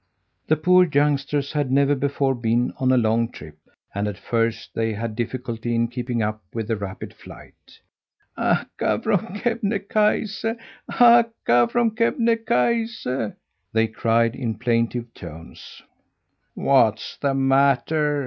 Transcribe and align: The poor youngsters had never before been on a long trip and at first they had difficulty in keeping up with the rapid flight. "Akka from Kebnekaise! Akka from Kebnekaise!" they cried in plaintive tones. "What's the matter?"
The 0.47 0.55
poor 0.55 0.89
youngsters 0.91 1.51
had 1.51 1.71
never 1.71 1.93
before 1.93 2.33
been 2.33 2.73
on 2.79 2.91
a 2.91 2.97
long 2.97 3.31
trip 3.31 3.59
and 3.93 4.07
at 4.07 4.17
first 4.17 4.71
they 4.73 4.93
had 4.93 5.15
difficulty 5.15 5.75
in 5.75 5.89
keeping 5.89 6.23
up 6.23 6.41
with 6.55 6.69
the 6.69 6.75
rapid 6.75 7.13
flight. 7.13 7.81
"Akka 8.35 8.99
from 9.03 9.27
Kebnekaise! 9.35 10.43
Akka 10.99 11.67
from 11.67 11.91
Kebnekaise!" 11.91 13.05
they 13.73 13.87
cried 13.87 14.35
in 14.35 14.57
plaintive 14.57 15.13
tones. 15.13 15.83
"What's 16.55 17.17
the 17.17 17.35
matter?" 17.35 18.19